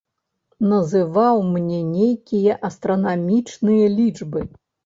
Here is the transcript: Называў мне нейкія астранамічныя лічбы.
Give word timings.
Называў 0.71 1.43
мне 1.51 1.77
нейкія 1.97 2.57
астранамічныя 2.71 3.85
лічбы. 4.01 4.39